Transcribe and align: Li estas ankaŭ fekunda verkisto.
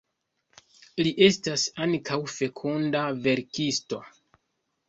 Li 1.07 1.11
estas 1.25 1.67
ankaŭ 1.85 2.17
fekunda 2.37 3.05
verkisto. 3.29 4.01